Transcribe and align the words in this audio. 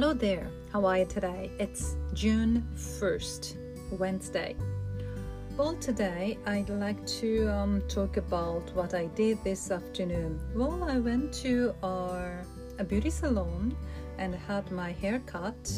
Hello 0.00 0.12
there, 0.12 0.48
how 0.72 0.86
are 0.86 0.98
you 0.98 1.06
today? 1.06 1.50
It's 1.58 1.96
June 2.14 2.64
1st, 2.76 3.56
Wednesday. 3.98 4.54
Well, 5.56 5.74
today 5.74 6.38
I'd 6.46 6.70
like 6.70 7.04
to 7.18 7.48
um, 7.48 7.82
talk 7.88 8.16
about 8.16 8.62
what 8.76 8.94
I 8.94 9.06
did 9.06 9.42
this 9.42 9.72
afternoon. 9.72 10.38
Well, 10.54 10.84
I 10.84 11.00
went 11.00 11.32
to 11.42 11.74
our, 11.82 12.44
a 12.78 12.84
beauty 12.84 13.10
salon 13.10 13.76
and 14.18 14.36
had 14.36 14.70
my 14.70 14.92
hair 14.92 15.20
cut, 15.26 15.68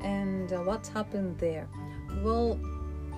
and 0.00 0.52
uh, 0.52 0.58
what 0.62 0.84
happened 0.88 1.38
there? 1.38 1.68
Well, 2.24 2.58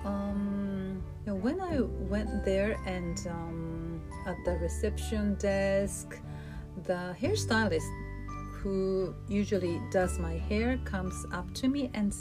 um, 0.05 1.01
when 1.25 1.59
I 1.59 1.81
went 1.81 2.45
there 2.45 2.79
and 2.85 3.17
um, 3.31 3.99
at 4.27 4.37
the 4.45 4.59
reception 4.59 5.37
desk, 5.39 6.21
the 6.83 7.15
hairstylist 7.19 8.04
who 8.65 9.13
usually 9.27 9.79
does 9.91 10.17
my 10.17 10.33
hair 10.49 10.79
comes 10.85 11.23
up 11.31 11.45
to 11.53 11.67
me 11.67 11.91
and 11.93 12.11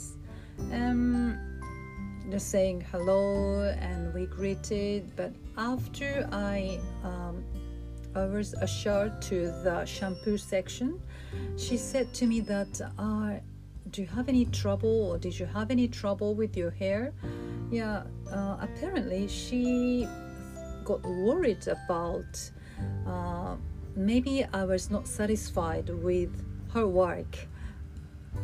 um, 0.73 1.39
just 2.30 2.51
saying 2.51 2.84
hello 2.93 3.62
and 3.80 4.12
we 4.12 4.27
greeted 4.27 5.11
but 5.17 5.33
after 5.57 6.29
i 6.33 6.79
um, 7.03 7.43
I 8.15 8.27
was 8.27 8.55
ushered 8.67 9.23
to 9.23 9.47
the 9.65 9.87
shampoo 9.87 10.37
section 10.37 11.01
she 11.57 11.79
said 11.79 12.12
to 12.12 12.27
me 12.27 12.41
that 12.41 12.79
uh, 12.98 13.41
do 13.91 14.03
you 14.03 14.09
have 14.09 14.29
any 14.29 14.45
trouble 14.45 14.97
or 15.11 15.17
did 15.17 15.39
you 15.39 15.47
have 15.47 15.70
any 15.70 15.89
trouble 15.89 16.34
with 16.34 16.56
your 16.59 16.70
hair? 16.70 17.15
Yeah 17.70 18.03
uh, 18.31 18.59
apparently 18.61 19.29
she 19.29 20.06
got 20.84 21.03
worried 21.03 21.67
about 21.67 22.51
uh, 23.06 23.56
maybe 24.04 24.44
I 24.52 24.64
was 24.64 24.90
not 24.90 25.08
satisfied 25.08 25.88
with 25.88 26.30
her 26.72 26.86
work. 26.86 27.38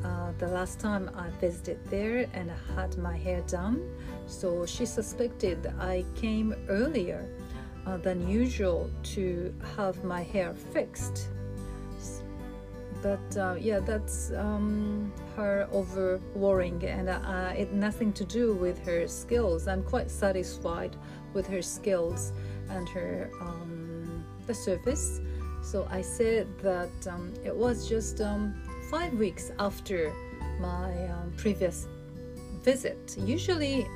Uh, 0.04 0.32
the 0.38 0.48
last 0.48 0.80
time 0.80 1.10
I 1.14 1.28
visited 1.40 1.78
there 1.90 2.26
and 2.32 2.50
I 2.50 2.80
had 2.80 2.96
my 2.96 3.16
hair 3.16 3.42
done, 3.42 3.82
so 4.26 4.64
she 4.64 4.86
suspected 4.86 5.66
I 5.78 6.04
came 6.14 6.54
earlier 6.68 7.28
uh, 7.86 7.98
than 7.98 8.26
usual 8.26 8.90
to 9.14 9.54
have 9.76 10.02
my 10.02 10.22
hair 10.22 10.54
fixed. 10.54 11.28
But 13.02 13.36
uh, 13.36 13.56
yeah, 13.58 13.80
that's 13.80 14.30
um, 14.32 15.12
her 15.36 15.68
over 15.72 16.20
worrying, 16.34 16.84
and 16.84 17.08
uh, 17.08 17.52
it 17.56 17.72
nothing 17.72 18.12
to 18.14 18.24
do 18.24 18.54
with 18.54 18.78
her 18.84 19.08
skills. 19.08 19.68
I'm 19.68 19.82
quite 19.82 20.10
satisfied 20.10 20.96
with 21.32 21.46
her 21.48 21.62
skills 21.62 22.32
and 22.68 22.88
her 22.90 23.30
um, 23.40 24.24
the 24.46 24.54
service 24.54 25.20
so 25.70 25.86
I 25.88 26.02
said 26.02 26.48
that 26.64 26.90
um, 27.06 27.32
it 27.44 27.54
was 27.54 27.88
just 27.88 28.20
um, 28.20 28.54
five 28.90 29.12
weeks 29.12 29.52
after 29.60 30.12
my 30.58 30.90
um, 31.08 31.32
previous 31.36 31.86
visit. 32.64 33.16
Usually 33.16 33.86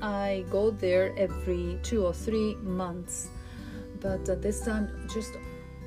I 0.00 0.44
go 0.48 0.70
there 0.70 1.12
every 1.18 1.80
two 1.82 2.06
or 2.06 2.14
three 2.14 2.54
months, 2.62 3.30
but 4.00 4.28
uh, 4.28 4.36
this 4.36 4.64
time 4.64 5.08
just 5.12 5.32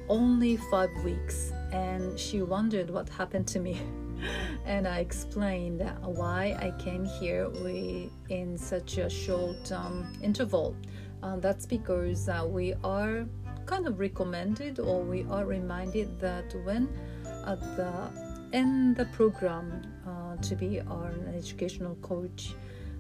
only 0.10 0.58
five 0.70 0.92
weeks. 1.06 1.54
And 1.72 2.20
she 2.20 2.42
wondered 2.42 2.90
what 2.90 3.08
happened 3.08 3.48
to 3.48 3.60
me. 3.60 3.80
and 4.66 4.86
I 4.86 5.00
explained 5.00 5.82
why 6.04 6.58
I 6.60 6.74
came 6.84 7.06
here 7.06 7.50
in 8.28 8.58
such 8.58 8.98
a 8.98 9.10
short 9.10 9.72
um, 9.72 10.12
interval. 10.22 10.76
Uh, 11.24 11.38
that's 11.38 11.66
because 11.66 12.28
uh, 12.28 12.46
we 12.46 12.74
are 12.84 13.26
kind 13.66 13.88
of 13.88 14.00
recommended 14.00 14.80
or 14.80 15.04
we 15.04 15.26
are 15.30 15.46
reminded 15.46 16.20
that 16.20 16.54
when 16.64 16.90
at 17.46 17.60
the 17.76 18.10
end 18.54 18.96
the 18.96 19.06
program 19.06 19.82
uh, 20.08 20.36
to 20.42 20.56
be 20.56 20.80
our 20.82 21.14
educational 21.36 21.96
coach 21.96 22.56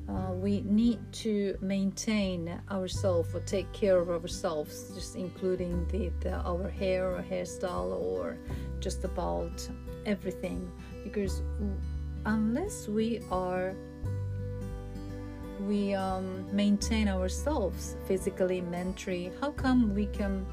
uh, 0.07 0.31
we 0.33 0.61
need 0.61 0.99
to 1.11 1.57
maintain 1.61 2.61
ourselves 2.69 3.33
or 3.33 3.39
take 3.41 3.71
care 3.73 3.97
of 3.97 4.09
ourselves 4.09 4.91
just 4.93 5.15
including 5.15 5.87
the, 5.87 6.11
the 6.19 6.33
our 6.45 6.69
hair 6.69 7.09
or 7.09 7.23
hairstyle 7.23 7.99
or 7.99 8.37
just 8.79 9.03
about 9.03 9.67
everything. 10.05 10.71
Because 11.03 11.41
unless 12.25 12.87
we 12.87 13.21
are 13.31 13.73
we 15.67 15.93
um, 15.93 16.45
maintain 16.55 17.07
ourselves 17.07 17.95
physically, 18.05 18.61
mentally, 18.61 19.31
how 19.41 19.51
come 19.51 19.93
we 19.93 20.07
can 20.07 20.45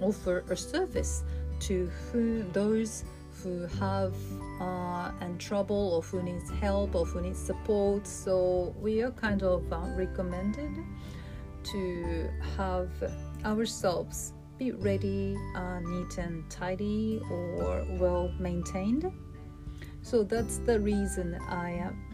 offer 0.00 0.44
a 0.50 0.56
service 0.56 1.22
to 1.60 1.90
who, 2.12 2.42
those 2.52 3.04
who 3.42 3.66
have 3.78 4.14
uh, 4.60 5.10
and 5.20 5.38
trouble 5.40 5.94
or 5.94 6.02
who 6.02 6.22
needs 6.22 6.50
help 6.60 6.94
or 6.94 7.04
who 7.04 7.20
needs 7.20 7.38
support? 7.38 8.06
So 8.06 8.74
we 8.80 9.02
are 9.02 9.10
kind 9.10 9.42
of 9.42 9.72
uh, 9.72 9.80
recommended 9.96 10.72
to 11.64 12.28
have 12.56 12.90
ourselves 13.44 14.32
be 14.58 14.70
ready, 14.70 15.36
uh, 15.56 15.80
neat 15.80 16.18
and 16.18 16.48
tidy, 16.48 17.20
or 17.28 17.84
well 17.98 18.30
maintained. 18.38 19.10
So 20.02 20.22
that's 20.22 20.58
the 20.58 20.78
reason 20.78 21.34
I 21.48 21.78
uh, 21.78 22.13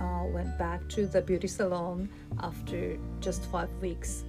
uh, 0.00 0.24
went 0.24 0.56
back 0.58 0.88
to 0.90 1.06
the 1.06 1.20
beauty 1.20 1.48
salon 1.48 2.08
after 2.42 2.98
just 3.20 3.44
five 3.46 3.70
weeks 3.80 4.24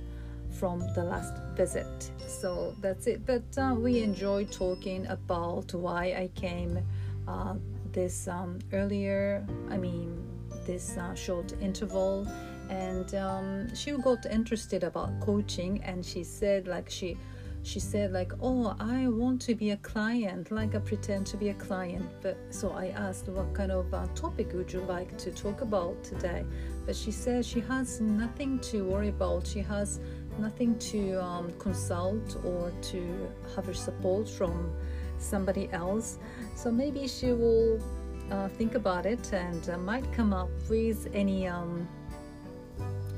from 0.49 0.79
the 0.95 1.03
last 1.03 1.33
visit. 1.55 2.11
So 2.27 2.75
that's 2.81 3.07
it. 3.07 3.25
But 3.25 3.43
uh, 3.57 3.75
we 3.75 4.01
enjoyed 4.03 4.51
talking 4.51 5.07
about 5.07 5.73
why 5.73 6.13
I 6.17 6.29
came 6.35 6.79
uh, 7.27 7.55
this 7.91 8.27
um, 8.27 8.59
earlier, 8.73 9.45
I 9.69 9.77
mean, 9.77 10.23
this 10.65 10.97
uh, 10.97 11.15
short 11.15 11.53
interval. 11.61 12.27
And 12.69 13.13
um, 13.15 13.75
she 13.75 13.91
got 13.91 14.25
interested 14.25 14.83
about 14.83 15.19
coaching 15.19 15.83
and 15.83 16.05
she 16.05 16.23
said, 16.23 16.67
like, 16.67 16.89
she 16.89 17.17
she 17.63 17.79
said 17.79 18.11
like 18.11 18.31
oh 18.41 18.75
i 18.79 19.07
want 19.07 19.39
to 19.39 19.53
be 19.53 19.71
a 19.71 19.77
client 19.77 20.49
like 20.51 20.73
i 20.73 20.79
pretend 20.79 21.25
to 21.27 21.37
be 21.37 21.49
a 21.49 21.53
client. 21.55 22.05
But 22.21 22.37
so 22.49 22.71
i 22.71 22.87
asked 22.87 23.27
what 23.27 23.53
kind 23.53 23.71
of 23.71 23.93
uh, 23.93 24.07
topic 24.15 24.53
would 24.53 24.71
you 24.73 24.81
like 24.81 25.17
to 25.19 25.31
talk 25.31 25.61
about 25.61 26.03
today? 26.03 26.43
But 26.85 26.95
she 26.95 27.11
said 27.11 27.45
she 27.45 27.59
has 27.61 28.01
nothing 28.01 28.59
to 28.71 28.85
worry 28.85 29.09
about. 29.09 29.45
She 29.45 29.59
has 29.59 29.99
nothing 30.39 30.77
to 30.79 31.23
um, 31.23 31.53
consult 31.59 32.37
or 32.43 32.71
to 32.81 33.29
have 33.55 33.65
her 33.65 33.73
support 33.73 34.27
from 34.27 34.73
somebody 35.19 35.69
else. 35.71 36.17
So 36.55 36.71
maybe 36.71 37.07
she 37.07 37.33
will 37.33 37.79
uh, 38.31 38.47
think 38.47 38.75
about 38.75 39.05
it 39.05 39.31
and 39.33 39.69
uh, 39.69 39.77
might 39.77 40.11
come 40.13 40.33
up 40.33 40.49
with 40.69 41.07
any 41.13 41.47
um, 41.47 41.87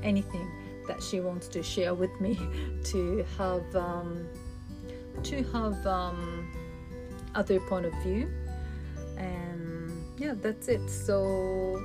anything 0.02 0.50
that 0.86 1.02
she 1.02 1.20
wants 1.20 1.48
to 1.48 1.62
share 1.62 1.94
with 1.94 2.20
me 2.20 2.38
to 2.84 3.24
have 3.38 3.76
um, 3.76 4.26
to 5.22 5.42
have 5.44 5.86
um, 5.86 6.50
other 7.34 7.60
point 7.60 7.86
of 7.86 7.94
view. 8.02 8.28
And 9.16 9.92
yeah 10.18 10.34
that's 10.40 10.68
it. 10.68 10.88
So 10.88 11.82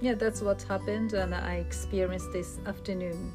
yeah 0.00 0.14
that's 0.14 0.42
what 0.42 0.60
happened 0.62 1.12
and 1.12 1.32
i 1.32 1.54
experienced 1.54 2.32
this 2.32 2.58
afternoon. 2.66 3.32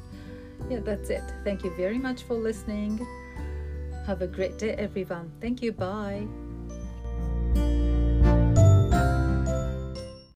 Yeah 0.70 0.80
that's 0.80 1.10
it. 1.10 1.24
Thank 1.44 1.64
you 1.64 1.70
very 1.76 1.98
much 1.98 2.22
for 2.22 2.34
listening. 2.34 3.06
Have 4.06 4.22
a 4.22 4.26
great 4.26 4.58
day 4.58 4.72
everyone. 4.72 5.30
Thank 5.40 5.62
you. 5.62 5.72
Bye 5.72 6.26